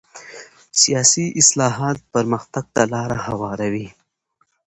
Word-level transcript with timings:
سیاسي 0.81 1.25
اصلاحات 1.41 1.97
پرمختګ 2.13 2.65
ته 2.75 2.83
لاره 2.93 3.17
هواروي 3.27 3.87